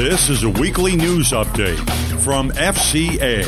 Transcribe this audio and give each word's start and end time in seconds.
This 0.00 0.30
is 0.30 0.44
a 0.44 0.48
weekly 0.48 0.96
news 0.96 1.32
update 1.32 1.78
from 2.20 2.48
FCA, 2.52 3.44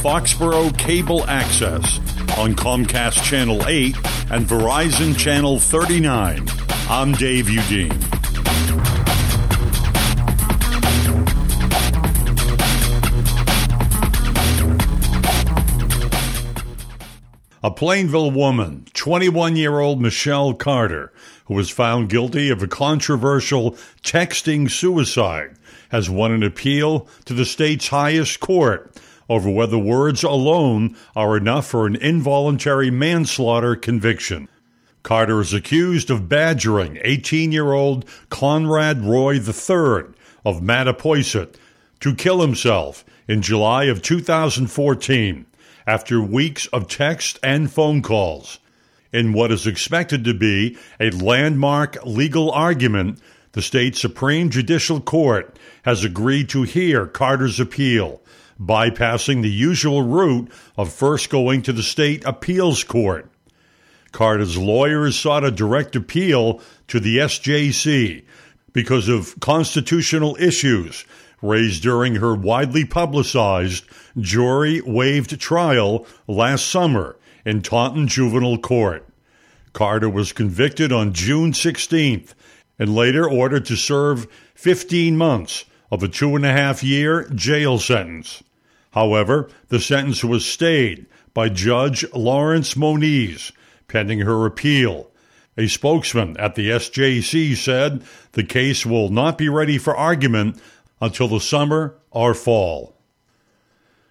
Foxborough 0.00 0.76
Cable 0.78 1.26
Access, 1.26 1.98
on 2.38 2.54
Comcast 2.54 3.22
Channel 3.22 3.66
8 3.66 3.94
and 4.30 4.46
Verizon 4.46 5.14
Channel 5.14 5.58
39. 5.58 6.48
I'm 6.88 7.12
Dave 7.12 7.48
Udine. 7.48 7.92
A 17.62 17.70
Plainville 17.70 18.30
woman, 18.30 18.86
21 18.94 19.54
year 19.54 19.78
old 19.80 20.00
Michelle 20.00 20.54
Carter, 20.54 21.12
who 21.44 21.52
was 21.52 21.68
found 21.68 22.08
guilty 22.08 22.48
of 22.48 22.62
a 22.62 22.66
controversial 22.66 23.72
texting 24.02 24.70
suicide, 24.70 25.58
has 25.90 26.10
won 26.10 26.32
an 26.32 26.42
appeal 26.42 27.06
to 27.24 27.34
the 27.34 27.44
state's 27.44 27.88
highest 27.88 28.40
court 28.40 28.96
over 29.28 29.48
whether 29.48 29.78
words 29.78 30.24
alone 30.24 30.96
are 31.14 31.36
enough 31.36 31.66
for 31.68 31.86
an 31.86 31.94
involuntary 31.94 32.90
manslaughter 32.90 33.76
conviction. 33.76 34.48
Carter 35.04 35.40
is 35.40 35.54
accused 35.54 36.10
of 36.10 36.28
badgering 36.28 36.98
18 37.02 37.52
year 37.52 37.72
old 37.72 38.04
Conrad 38.28 39.04
Roy 39.04 39.34
III 39.34 40.12
of 40.44 40.60
Mattapoisett 40.60 41.54
to 42.00 42.14
kill 42.14 42.40
himself 42.40 43.04
in 43.28 43.40
July 43.40 43.84
of 43.84 44.02
2014 44.02 45.46
after 45.86 46.20
weeks 46.20 46.66
of 46.66 46.88
text 46.88 47.38
and 47.42 47.72
phone 47.72 48.02
calls. 48.02 48.58
In 49.12 49.32
what 49.32 49.50
is 49.50 49.66
expected 49.66 50.24
to 50.24 50.34
be 50.34 50.76
a 50.98 51.10
landmark 51.10 52.04
legal 52.04 52.50
argument, 52.50 53.20
the 53.52 53.62
state 53.62 53.96
Supreme 53.96 54.50
Judicial 54.50 55.00
Court 55.00 55.58
has 55.82 56.04
agreed 56.04 56.48
to 56.50 56.62
hear 56.62 57.06
Carter's 57.06 57.58
appeal, 57.58 58.22
bypassing 58.60 59.42
the 59.42 59.50
usual 59.50 60.02
route 60.02 60.50
of 60.76 60.92
first 60.92 61.30
going 61.30 61.62
to 61.62 61.72
the 61.72 61.82
state 61.82 62.24
appeals 62.24 62.84
court. 62.84 63.30
Carter's 64.12 64.58
lawyers 64.58 65.18
sought 65.18 65.44
a 65.44 65.50
direct 65.50 65.96
appeal 65.96 66.60
to 66.88 67.00
the 67.00 67.18
SJC 67.18 68.24
because 68.72 69.08
of 69.08 69.38
constitutional 69.40 70.36
issues 70.38 71.04
raised 71.42 71.82
during 71.82 72.16
her 72.16 72.34
widely 72.34 72.84
publicized 72.84 73.84
jury 74.18 74.80
waived 74.82 75.38
trial 75.40 76.06
last 76.26 76.66
summer 76.66 77.16
in 77.44 77.62
Taunton 77.62 78.06
Juvenile 78.06 78.58
Court. 78.58 79.06
Carter 79.72 80.10
was 80.10 80.32
convicted 80.32 80.92
on 80.92 81.12
June 81.12 81.52
16th 81.52 82.34
and 82.80 82.96
later 82.96 83.28
ordered 83.28 83.66
to 83.66 83.76
serve 83.76 84.26
15 84.54 85.16
months 85.16 85.66
of 85.92 86.02
a 86.02 86.08
two 86.08 86.34
and 86.34 86.46
a 86.46 86.50
half 86.50 86.82
year 86.82 87.28
jail 87.34 87.78
sentence. 87.78 88.42
However, 88.92 89.48
the 89.68 89.78
sentence 89.78 90.24
was 90.24 90.44
stayed 90.44 91.06
by 91.34 91.50
Judge 91.50 92.04
Lawrence 92.12 92.76
Moniz 92.76 93.52
pending 93.86 94.20
her 94.20 94.46
appeal. 94.46 95.10
A 95.58 95.66
spokesman 95.66 96.36
at 96.38 96.54
the 96.54 96.70
SJC 96.70 97.54
said 97.54 98.02
the 98.32 98.44
case 98.44 98.86
will 98.86 99.10
not 99.10 99.36
be 99.36 99.48
ready 99.48 99.78
for 99.78 99.94
argument 99.94 100.60
until 101.00 101.28
the 101.28 101.40
summer 101.40 101.96
or 102.10 102.34
fall. 102.34 102.96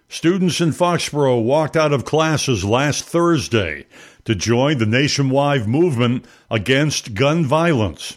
Students 0.08 0.60
in 0.60 0.72
Foxborough 0.72 1.42
walked 1.42 1.76
out 1.76 1.92
of 1.92 2.04
classes 2.04 2.64
last 2.64 3.04
Thursday 3.04 3.86
to 4.24 4.34
join 4.34 4.78
the 4.78 4.86
nationwide 4.86 5.66
movement 5.66 6.24
against 6.50 7.14
gun 7.14 7.44
violence. 7.44 8.16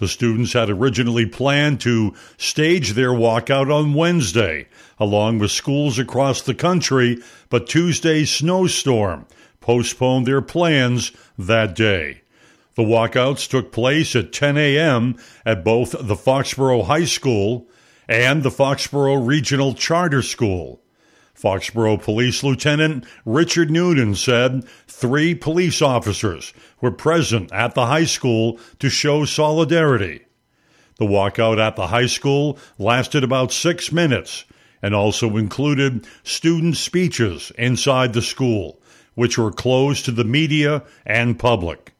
The 0.00 0.08
students 0.08 0.54
had 0.54 0.70
originally 0.70 1.26
planned 1.26 1.82
to 1.82 2.14
stage 2.38 2.94
their 2.94 3.10
walkout 3.10 3.70
on 3.70 3.92
Wednesday, 3.92 4.66
along 4.98 5.40
with 5.40 5.50
schools 5.50 5.98
across 5.98 6.40
the 6.40 6.54
country, 6.54 7.18
but 7.50 7.68
Tuesday's 7.68 8.30
snowstorm 8.30 9.26
postponed 9.60 10.26
their 10.26 10.40
plans 10.40 11.12
that 11.38 11.76
day. 11.76 12.22
The 12.76 12.82
walkouts 12.82 13.46
took 13.46 13.72
place 13.72 14.16
at 14.16 14.32
10 14.32 14.56
a.m. 14.56 15.16
at 15.44 15.64
both 15.64 15.90
the 15.92 16.16
Foxborough 16.16 16.86
High 16.86 17.04
School 17.04 17.68
and 18.08 18.42
the 18.42 18.50
Foxborough 18.50 19.26
Regional 19.26 19.74
Charter 19.74 20.22
School. 20.22 20.80
Foxborough 21.40 22.02
Police 22.02 22.42
Lieutenant 22.42 23.06
Richard 23.24 23.70
Newton 23.70 24.14
said 24.14 24.62
three 24.86 25.34
police 25.34 25.80
officers 25.80 26.52
were 26.82 26.90
present 26.90 27.50
at 27.50 27.74
the 27.74 27.86
high 27.86 28.04
school 28.04 28.60
to 28.78 28.90
show 28.90 29.24
solidarity. 29.24 30.26
The 30.98 31.06
walkout 31.06 31.58
at 31.58 31.76
the 31.76 31.86
high 31.86 32.06
school 32.06 32.58
lasted 32.78 33.24
about 33.24 33.52
six 33.52 33.90
minutes 33.90 34.44
and 34.82 34.94
also 34.94 35.38
included 35.38 36.06
student 36.24 36.76
speeches 36.76 37.52
inside 37.56 38.12
the 38.12 38.22
school, 38.22 38.78
which 39.14 39.38
were 39.38 39.50
closed 39.50 40.04
to 40.04 40.12
the 40.12 40.24
media 40.24 40.82
and 41.06 41.38
public. 41.38 41.94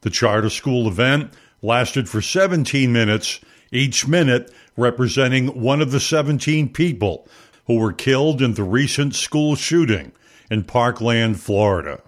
The 0.00 0.10
charter 0.10 0.48
school 0.48 0.88
event 0.88 1.34
lasted 1.60 2.08
for 2.08 2.22
17 2.22 2.90
minutes, 2.90 3.40
each 3.70 4.08
minute 4.08 4.50
representing 4.78 5.48
one 5.60 5.82
of 5.82 5.90
the 5.90 6.00
17 6.00 6.70
people 6.72 7.28
who 7.68 7.76
were 7.76 7.92
killed 7.92 8.42
in 8.42 8.54
the 8.54 8.64
recent 8.64 9.14
school 9.14 9.54
shooting 9.54 10.10
in 10.50 10.64
Parkland, 10.64 11.38
Florida. 11.38 12.00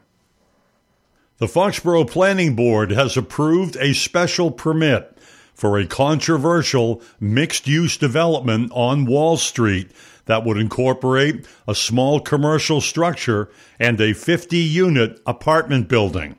The 1.37 1.47
Foxborough 1.47 2.11
Planning 2.11 2.57
Board 2.57 2.91
has 2.91 3.17
approved 3.17 3.77
a 3.77 3.93
special 3.93 4.51
permit 4.51 5.17
for 5.55 5.79
a 5.79 5.87
controversial 5.87 7.03
mixed 7.21 7.69
use 7.69 7.99
development 7.99 8.73
on 8.75 9.05
Wall 9.05 9.37
Street 9.37 9.91
that 10.25 10.45
would 10.45 10.57
incorporate 10.57 11.47
a 11.69 11.75
small 11.75 12.21
commercial 12.21 12.81
structure 12.81 13.51
and 13.79 14.01
a 14.01 14.15
50 14.15 14.57
unit 14.57 15.21
apartment 15.27 15.89
building. 15.89 16.39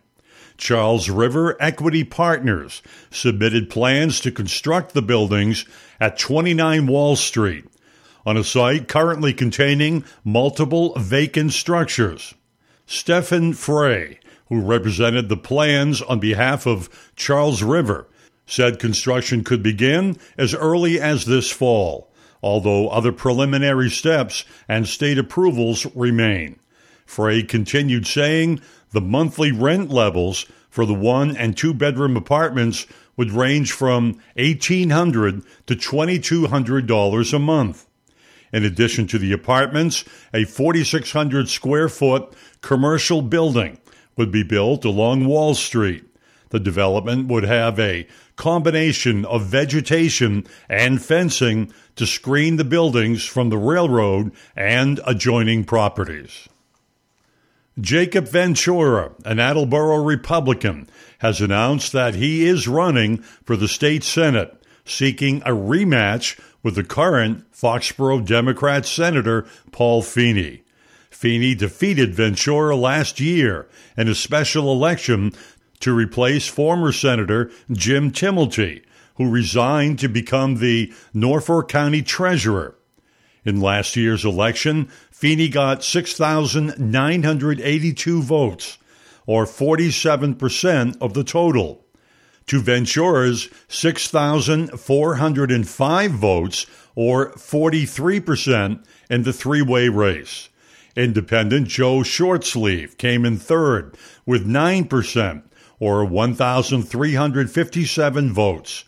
Charles 0.57 1.09
River 1.09 1.57
Equity 1.59 2.03
Partners 2.03 2.81
submitted 3.11 3.69
plans 3.69 4.19
to 4.21 4.31
construct 4.31 4.93
the 4.93 5.01
buildings 5.01 5.65
at 5.99 6.17
29 6.17 6.87
Wall 6.87 7.15
Street 7.15 7.65
on 8.25 8.37
a 8.37 8.43
site 8.43 8.87
currently 8.87 9.33
containing 9.33 10.03
multiple 10.23 10.93
vacant 10.97 11.53
structures. 11.53 12.33
Stephen 12.85 13.53
Frey, 13.53 14.19
who 14.49 14.59
represented 14.59 15.29
the 15.29 15.37
plans 15.37 16.01
on 16.01 16.19
behalf 16.19 16.65
of 16.65 17.11
Charles 17.15 17.63
River, 17.63 18.07
said 18.45 18.79
construction 18.79 19.43
could 19.43 19.63
begin 19.63 20.17
as 20.37 20.53
early 20.53 20.99
as 20.99 21.25
this 21.25 21.49
fall, 21.49 22.11
although 22.43 22.89
other 22.89 23.11
preliminary 23.11 23.89
steps 23.89 24.43
and 24.67 24.87
state 24.87 25.17
approvals 25.17 25.85
remain. 25.95 26.59
Frey 27.05 27.43
continued 27.43 28.05
saying 28.07 28.61
the 28.91 29.01
monthly 29.01 29.51
rent 29.51 29.89
levels 29.89 30.45
for 30.69 30.85
the 30.85 30.93
one 30.93 31.35
and 31.35 31.55
two 31.55 31.73
bedroom 31.73 32.15
apartments 32.17 32.85
would 33.17 33.31
range 33.31 33.71
from 33.71 34.19
$1,800 34.37 35.45
to 35.67 35.75
$2,200 35.75 37.33
a 37.33 37.39
month. 37.39 37.87
In 38.51 38.65
addition 38.65 39.07
to 39.07 39.17
the 39.17 39.31
apartments, 39.31 40.03
a 40.33 40.45
4,600 40.45 41.49
square 41.49 41.89
foot 41.89 42.33
commercial 42.61 43.21
building 43.21 43.77
would 44.17 44.31
be 44.31 44.43
built 44.43 44.85
along 44.85 45.25
Wall 45.25 45.55
Street. 45.55 46.05
The 46.49 46.59
development 46.59 47.27
would 47.29 47.43
have 47.43 47.79
a 47.79 48.07
combination 48.35 49.23
of 49.25 49.45
vegetation 49.45 50.45
and 50.67 51.01
fencing 51.01 51.71
to 51.95 52.05
screen 52.05 52.57
the 52.57 52.65
buildings 52.65 53.25
from 53.25 53.49
the 53.49 53.57
railroad 53.57 54.31
and 54.55 54.99
adjoining 55.07 55.63
properties. 55.63 56.49
Jacob 57.79 58.27
Ventura, 58.27 59.11
an 59.23 59.39
Attleboro 59.39 60.03
Republican, 60.03 60.89
has 61.19 61.39
announced 61.39 61.93
that 61.93 62.15
he 62.15 62.45
is 62.45 62.67
running 62.67 63.19
for 63.43 63.55
the 63.55 63.67
state 63.67 64.03
Senate, 64.03 64.61
seeking 64.83 65.41
a 65.43 65.51
rematch 65.51 66.37
with 66.63 66.75
the 66.75 66.83
current 66.83 67.51
Foxborough 67.51 68.25
Democrat 68.25 68.85
Senator 68.85 69.45
Paul 69.71 70.01
Feeney. 70.01 70.63
Feeney 71.09 71.55
defeated 71.55 72.15
Ventura 72.15 72.75
last 72.75 73.19
year 73.19 73.67
in 73.97 74.07
a 74.07 74.15
special 74.15 74.71
election 74.71 75.33
to 75.79 75.93
replace 75.93 76.47
former 76.47 76.91
Senator 76.91 77.51
Jim 77.71 78.11
Timilty, 78.11 78.83
who 79.15 79.29
resigned 79.29 79.99
to 79.99 80.07
become 80.07 80.55
the 80.55 80.93
Norfolk 81.13 81.69
County 81.69 82.01
Treasurer. 82.01 82.75
In 83.43 83.59
last 83.59 83.95
year's 83.95 84.23
election, 84.23 84.87
Feeney 85.11 85.49
got 85.49 85.83
6,982 85.83 88.23
votes, 88.23 88.77
or 89.25 89.45
47% 89.45 90.97
of 91.01 91.13
the 91.13 91.23
total, 91.23 91.80
to 92.51 92.61
Ventura's 92.61 93.49
6,405 93.69 96.11
votes, 96.11 96.65
or 96.95 97.31
43% 97.31 98.83
in 99.09 99.23
the 99.23 99.31
three 99.31 99.61
way 99.61 99.87
race. 99.87 100.49
Independent 100.97 101.69
Joe 101.69 101.99
Shortsleeve 101.99 102.97
came 102.97 103.23
in 103.23 103.37
third 103.37 103.95
with 104.25 104.45
9%, 104.45 105.43
or 105.79 106.03
1,357 106.03 108.33
votes. 108.33 108.83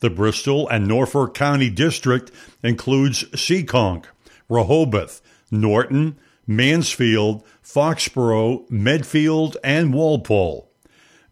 The 0.00 0.10
Bristol 0.10 0.68
and 0.68 0.88
Norfolk 0.88 1.34
County 1.34 1.70
District 1.70 2.32
includes 2.64 3.22
Seekonk, 3.26 4.06
Rehoboth, 4.48 5.22
Norton, 5.52 6.18
Mansfield, 6.48 7.44
Foxborough, 7.62 8.68
Medfield, 8.68 9.56
and 9.62 9.94
Walpole. 9.94 10.67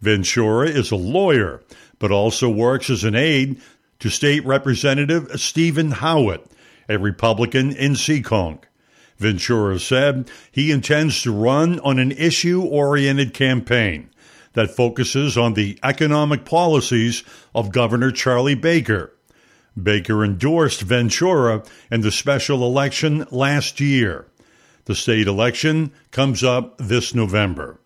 Ventura 0.01 0.69
is 0.69 0.91
a 0.91 0.97
lawyer, 0.97 1.63
but 1.99 2.11
also 2.11 2.49
works 2.49 2.91
as 2.91 3.05
an 3.05 3.15
aide 3.15 3.61
to 3.99 4.11
State 4.11 4.45
Representative 4.45 5.41
Steven 5.41 5.93
Howitt, 5.93 6.47
a 6.89 6.99
Republican 6.99 7.73
in 7.73 7.93
Seekonk. 7.93 8.65
Ventura 9.19 9.79
said 9.79 10.31
he 10.53 10.71
intends 10.71 11.23
to 11.23 11.33
run 11.33 11.81
on 11.81 11.99
an 11.99 12.13
issue 12.13 12.63
oriented 12.63 13.33
campaign 13.33 14.11
that 14.53 14.71
focuses 14.71 15.37
on 15.37 15.55
the 15.55 15.79
economic 15.83 16.45
policies 16.45 17.23
of 17.55 17.73
Governor 17.73 18.11
Charlie 18.11 18.55
Baker. 18.55 19.13
Baker 19.81 20.25
endorsed 20.25 20.83
Ventura 20.83 21.63
in 21.91 22.01
the 22.01 22.11
special 22.11 22.65
election 22.65 23.27
last 23.31 23.81
year. 23.81 24.27
The 24.87 24.95
state 24.95 25.27
election 25.27 25.93
comes 26.11 26.43
up 26.43 26.79
this 26.79 27.15
November. 27.15 27.79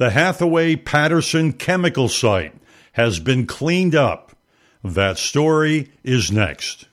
The 0.00 0.08
Hatheway 0.08 0.76
Patterson 0.76 1.52
chemical 1.52 2.08
site 2.08 2.54
has 2.92 3.20
been 3.20 3.46
cleaned 3.46 3.94
up. 3.94 4.34
That 4.82 5.18
story 5.18 5.90
is 6.02 6.32
next. 6.32 6.88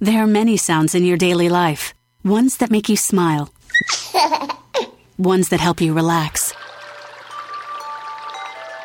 There 0.00 0.20
are 0.20 0.26
many 0.26 0.56
sounds 0.56 0.96
in 0.96 1.04
your 1.04 1.16
daily 1.16 1.48
life. 1.48 1.94
Ones 2.24 2.56
that 2.56 2.72
make 2.72 2.88
you 2.88 2.96
smile. 2.96 3.52
ones 5.16 5.50
that 5.50 5.60
help 5.60 5.80
you 5.80 5.94
relax. 5.94 6.52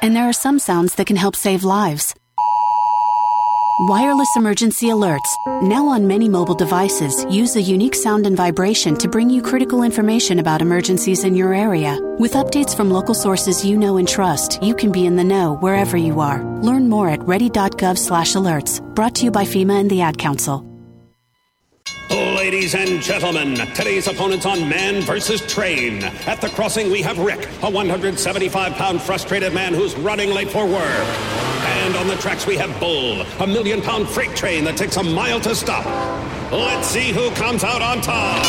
And 0.03 0.15
there 0.15 0.30
are 0.30 0.44
some 0.45 0.59
sounds 0.59 0.94
that 0.94 1.07
can 1.07 1.15
help 1.15 1.36
save 1.36 1.63
lives. 1.63 2.13
Wireless 3.85 4.35
emergency 4.35 4.89
alerts, 4.89 5.25
now 5.63 5.87
on 5.87 6.05
many 6.05 6.29
mobile 6.29 6.53
devices, 6.53 7.25
use 7.31 7.55
a 7.55 7.61
unique 7.63 7.95
sound 7.95 8.27
and 8.27 8.37
vibration 8.37 8.95
to 8.97 9.07
bring 9.07 9.27
you 9.27 9.41
critical 9.41 9.81
information 9.81 10.37
about 10.37 10.61
emergencies 10.61 11.23
in 11.23 11.35
your 11.35 11.51
area. 11.51 11.97
With 12.19 12.33
updates 12.33 12.77
from 12.77 12.91
local 12.91 13.15
sources 13.15 13.65
you 13.65 13.75
know 13.75 13.97
and 13.97 14.07
trust, 14.07 14.61
you 14.61 14.75
can 14.75 14.91
be 14.91 15.07
in 15.07 15.15
the 15.15 15.23
know 15.23 15.55
wherever 15.61 15.97
you 15.97 16.19
are. 16.19 16.43
Learn 16.61 16.89
more 16.89 17.09
at 17.09 17.23
ready.gov/alerts. 17.23 18.81
Brought 18.93 19.15
to 19.15 19.25
you 19.25 19.31
by 19.31 19.45
FEMA 19.45 19.79
and 19.79 19.89
the 19.89 20.01
Ad 20.01 20.19
Council. 20.19 20.63
Ladies 22.11 22.75
and 22.75 23.01
gentlemen, 23.01 23.55
today's 23.73 24.05
opponents 24.05 24.45
on 24.45 24.69
Man 24.69 25.01
versus 25.01 25.41
Train. 25.47 26.03
At 26.27 26.39
the 26.39 26.49
crossing, 26.49 26.91
we 26.91 27.01
have 27.01 27.17
Rick, 27.17 27.47
a 27.63 27.69
175 27.71 28.73
pound 28.73 29.01
frustrated 29.01 29.55
man 29.55 29.73
who's 29.73 29.95
running 29.97 30.29
late 30.29 30.51
for 30.51 30.67
work. 30.67 31.30
And 31.81 31.95
on 31.95 32.07
the 32.07 32.15
tracks, 32.15 32.45
we 32.45 32.57
have 32.57 32.79
Bull, 32.79 33.21
a 33.39 33.47
million 33.47 33.81
pound 33.81 34.07
freight 34.07 34.35
train 34.35 34.63
that 34.65 34.77
takes 34.77 34.97
a 34.97 35.03
mile 35.03 35.39
to 35.41 35.55
stop. 35.55 35.85
Let's 36.51 36.87
see 36.87 37.11
who 37.11 37.31
comes 37.31 37.63
out 37.63 37.81
on 37.81 38.01
top. 38.01 38.45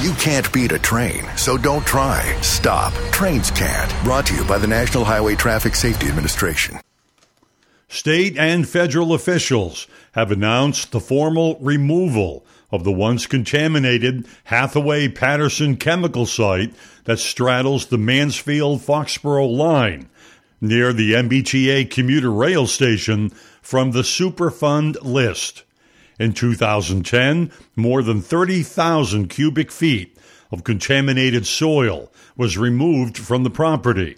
You 0.00 0.12
can't 0.14 0.50
beat 0.52 0.70
a 0.70 0.78
train, 0.78 1.24
so 1.36 1.58
don't 1.58 1.84
try. 1.84 2.22
Stop. 2.42 2.92
Trains 3.10 3.50
can't. 3.50 3.92
Brought 4.04 4.26
to 4.26 4.34
you 4.36 4.44
by 4.44 4.58
the 4.58 4.68
National 4.68 5.04
Highway 5.04 5.34
Traffic 5.34 5.74
Safety 5.74 6.06
Administration. 6.06 6.78
State 7.88 8.38
and 8.38 8.68
federal 8.68 9.14
officials 9.14 9.88
have 10.12 10.30
announced 10.30 10.92
the 10.92 11.00
formal 11.00 11.58
removal 11.60 12.44
of 12.70 12.84
the 12.84 12.92
once 12.92 13.26
contaminated 13.26 14.26
Hatheway 14.44 15.08
Patterson 15.08 15.76
chemical 15.76 16.26
site 16.26 16.74
that 17.04 17.18
straddles 17.18 17.86
the 17.86 17.98
Mansfield 17.98 18.82
Foxborough 18.82 19.50
line 19.50 20.08
near 20.60 20.92
the 20.92 21.12
MBTA 21.12 21.90
commuter 21.90 22.30
rail 22.30 22.66
station 22.66 23.30
from 23.62 23.92
the 23.92 24.02
Superfund 24.02 24.96
list. 25.02 25.64
In 26.18 26.32
2010, 26.32 27.52
more 27.76 28.02
than 28.02 28.20
30,000 28.20 29.28
cubic 29.28 29.70
feet 29.70 30.16
of 30.50 30.64
contaminated 30.64 31.46
soil 31.46 32.12
was 32.36 32.58
removed 32.58 33.16
from 33.16 33.44
the 33.44 33.50
property. 33.50 34.16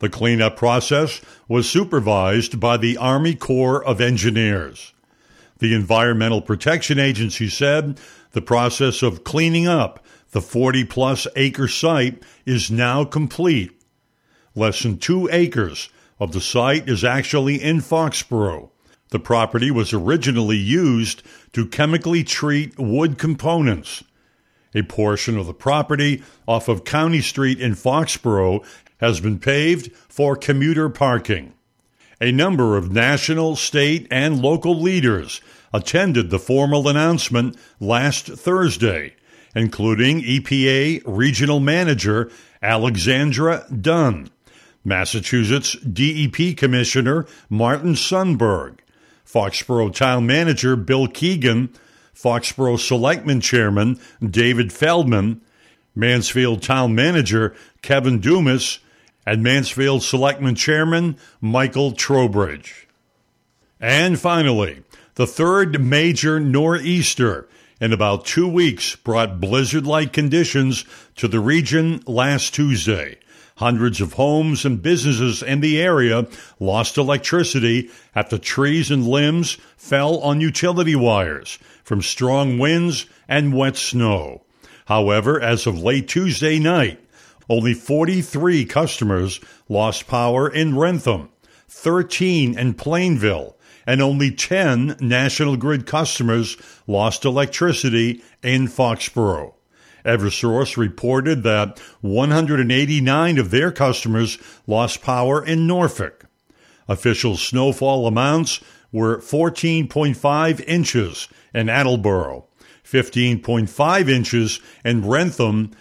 The 0.00 0.08
cleanup 0.08 0.56
process 0.56 1.20
was 1.48 1.68
supervised 1.68 2.60
by 2.60 2.76
the 2.76 2.96
Army 2.96 3.34
Corps 3.34 3.82
of 3.84 4.00
Engineers. 4.00 4.92
The 5.60 5.74
Environmental 5.74 6.40
Protection 6.40 6.98
Agency 6.98 7.50
said 7.50 8.00
the 8.32 8.40
process 8.40 9.02
of 9.02 9.24
cleaning 9.24 9.68
up 9.68 10.02
the 10.30 10.40
40 10.40 10.84
plus 10.86 11.26
acre 11.36 11.68
site 11.68 12.22
is 12.46 12.70
now 12.70 13.04
complete. 13.04 13.70
Less 14.54 14.82
than 14.82 14.96
two 14.96 15.28
acres 15.30 15.90
of 16.18 16.32
the 16.32 16.40
site 16.40 16.88
is 16.88 17.04
actually 17.04 17.62
in 17.62 17.80
Foxborough. 17.80 18.70
The 19.10 19.18
property 19.18 19.70
was 19.70 19.92
originally 19.92 20.56
used 20.56 21.22
to 21.52 21.66
chemically 21.66 22.24
treat 22.24 22.78
wood 22.78 23.18
components. 23.18 24.02
A 24.74 24.82
portion 24.82 25.36
of 25.36 25.46
the 25.46 25.52
property 25.52 26.22
off 26.48 26.68
of 26.68 26.84
County 26.84 27.20
Street 27.20 27.60
in 27.60 27.74
Foxborough 27.74 28.64
has 28.98 29.20
been 29.20 29.38
paved 29.38 29.92
for 30.08 30.36
commuter 30.36 30.88
parking. 30.88 31.52
A 32.20 32.32
number 32.32 32.76
of 32.76 32.92
national, 32.92 33.56
state, 33.56 34.06
and 34.10 34.42
local 34.42 34.78
leaders 34.78 35.40
attended 35.72 36.28
the 36.28 36.38
formal 36.38 36.86
announcement 36.86 37.56
last 37.78 38.26
Thursday, 38.26 39.14
including 39.54 40.20
EPA 40.20 41.02
Regional 41.06 41.60
Manager 41.60 42.30
Alexandra 42.62 43.64
Dunn, 43.80 44.28
Massachusetts 44.84 45.76
DEP 45.76 46.56
Commissioner 46.56 47.26
Martin 47.48 47.94
Suuberg, 47.94 48.80
Foxborough 49.24 49.94
Town 49.94 50.26
Manager 50.26 50.76
Bill 50.76 51.06
Keegan, 51.06 51.70
Foxborough 52.14 52.78
Selectman 52.78 53.40
Chairman 53.40 53.98
David 54.22 54.72
Feldman, 54.74 55.40
Mansfield 55.94 56.62
Town 56.62 56.94
Manager 56.94 57.54
Kevin 57.80 58.20
Dumas, 58.20 58.80
and 59.30 59.44
Mansfield 59.44 60.02
Selectman 60.02 60.56
Chairman 60.56 61.16
Michael 61.40 61.92
Trowbridge. 61.92 62.88
And 63.78 64.18
finally, 64.18 64.82
the 65.14 65.26
third 65.26 65.80
major 65.80 66.40
nor'easter 66.40 67.48
in 67.80 67.92
about 67.92 68.24
two 68.24 68.48
weeks 68.48 68.96
brought 68.96 69.40
blizzard 69.40 69.86
like 69.86 70.12
conditions 70.12 70.84
to 71.14 71.28
the 71.28 71.38
region 71.38 72.02
last 72.08 72.56
Tuesday. 72.56 73.20
Hundreds 73.58 74.00
of 74.00 74.14
homes 74.14 74.64
and 74.64 74.82
businesses 74.82 75.44
in 75.44 75.60
the 75.60 75.80
area 75.80 76.26
lost 76.58 76.98
electricity 76.98 77.88
after 78.16 78.36
trees 78.36 78.90
and 78.90 79.06
limbs 79.06 79.58
fell 79.76 80.18
on 80.18 80.40
utility 80.40 80.96
wires 80.96 81.56
from 81.84 82.02
strong 82.02 82.58
winds 82.58 83.06
and 83.28 83.54
wet 83.54 83.76
snow. 83.76 84.42
However, 84.86 85.40
as 85.40 85.68
of 85.68 85.80
late 85.80 86.08
Tuesday 86.08 86.58
night, 86.58 86.98
only 87.50 87.74
43 87.74 88.64
customers 88.64 89.40
lost 89.68 90.06
power 90.06 90.48
in 90.48 90.78
Wrentham, 90.78 91.30
13 91.68 92.56
in 92.56 92.74
Plainville, 92.74 93.56
and 93.86 94.00
only 94.00 94.30
10 94.30 94.96
National 95.00 95.56
Grid 95.56 95.84
customers 95.84 96.56
lost 96.86 97.24
electricity 97.24 98.22
in 98.40 98.68
Foxborough. 98.68 99.54
Eversource 100.04 100.76
reported 100.76 101.42
that 101.42 101.80
189 102.02 103.38
of 103.38 103.50
their 103.50 103.72
customers 103.72 104.38
lost 104.68 105.02
power 105.02 105.44
in 105.44 105.66
Norfolk. 105.66 106.26
Official 106.88 107.36
snowfall 107.36 108.06
amounts 108.06 108.60
were 108.92 109.18
14.5 109.18 110.64
inches 110.68 111.28
in 111.52 111.68
Attleboro, 111.68 112.46
15.5 112.84 114.08
inches 114.08 114.60
in 114.84 115.06
Wrentham, 115.06 115.72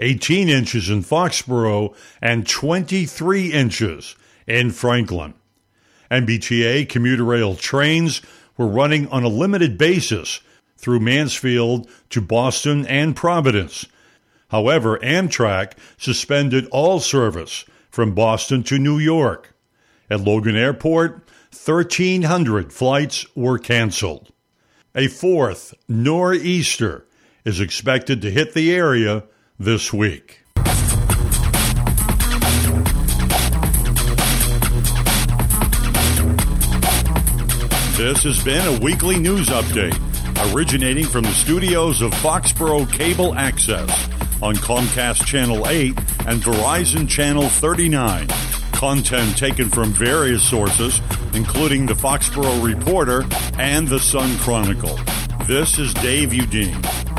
18 0.00 0.48
inches 0.48 0.90
in 0.90 1.02
Foxborough, 1.02 1.94
and 2.20 2.48
23 2.48 3.52
inches 3.52 4.16
in 4.46 4.70
Franklin. 4.70 5.34
MBTA 6.10 6.88
commuter 6.88 7.24
rail 7.24 7.54
trains 7.54 8.20
were 8.56 8.66
running 8.66 9.06
on 9.08 9.22
a 9.22 9.28
limited 9.28 9.78
basis 9.78 10.40
through 10.76 11.00
Mansfield 11.00 11.88
to 12.08 12.20
Boston 12.20 12.86
and 12.86 13.14
Providence. 13.14 13.86
However, 14.48 14.98
Amtrak 14.98 15.74
suspended 15.96 16.66
all 16.72 16.98
service 16.98 17.64
from 17.90 18.14
Boston 18.14 18.62
to 18.64 18.78
New 18.78 18.98
York. 18.98 19.54
At 20.10 20.20
Logan 20.20 20.56
Airport, 20.56 21.28
1,300 21.52 22.72
flights 22.72 23.24
were 23.36 23.58
canceled. 23.58 24.32
A 24.94 25.06
fourth 25.06 25.74
nor'easter 25.88 27.06
is 27.44 27.60
expected 27.60 28.20
to 28.22 28.30
hit 28.30 28.54
the 28.54 28.72
area 28.72 29.24
this 29.60 29.92
week. 29.92 30.42
This 37.94 38.22
has 38.22 38.42
been 38.42 38.66
a 38.66 38.80
weekly 38.80 39.18
news 39.18 39.48
update 39.48 39.94
originating 40.54 41.04
from 41.04 41.24
the 41.24 41.32
studios 41.32 42.00
of 42.00 42.10
Foxborough 42.12 42.90
Cable 42.90 43.34
Access. 43.34 43.90
on 44.42 44.56
Comcast 44.56 45.26
Channel 45.26 45.68
8 45.68 45.98
and 46.26 46.40
Verizon 46.40 47.06
Channel 47.06 47.46
39. 47.46 48.26
Content 48.72 49.36
taken 49.36 49.68
from 49.68 49.92
various 49.92 50.42
sources, 50.42 51.02
including 51.34 51.84
the 51.84 51.92
Foxborough 51.92 52.64
Reporter 52.64 53.26
and 53.58 53.86
the 53.86 53.98
Sun 53.98 54.38
Chronicle. 54.38 54.98
This 55.44 55.78
is 55.78 55.92
Dave 55.92 56.30
Udine. 56.30 57.09